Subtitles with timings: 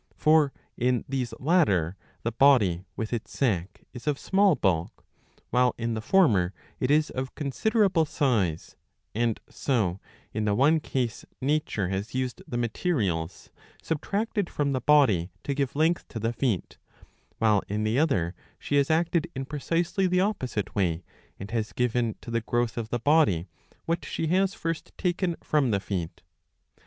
[0.15, 5.05] For in these latter the body with its sac is of small bulk,
[5.51, 8.75] while in the former it is of considerable size;
[9.13, 9.99] and so
[10.33, 13.51] in the one case nature has used the materials
[13.83, 16.79] subtracted from the body to give, length to the feet,
[17.37, 21.03] while in the other she has acted in precisely the opposite way,
[21.39, 22.89] and has given to the growth 685 a.
[22.89, 23.33] 8 I H IV.
[23.35, 23.35] 9.
[23.35, 23.49] of the body
[23.85, 26.23] what she has first taken from the feet.